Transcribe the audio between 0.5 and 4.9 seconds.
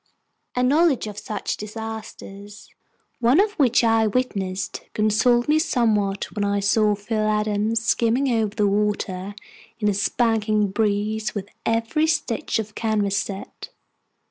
A knowledge of such disasters, one of which I witnessed,